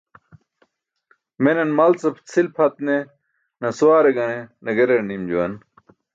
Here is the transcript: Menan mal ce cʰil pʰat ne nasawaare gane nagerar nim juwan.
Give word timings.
Menan 1.43 1.69
mal 1.77 1.91
ce 1.99 2.09
cʰil 2.29 2.47
pʰat 2.55 2.75
ne 2.87 2.95
nasawaare 3.61 4.11
gane 4.17 4.39
nagerar 4.63 5.01
nim 5.05 5.23
juwan. 5.29 5.53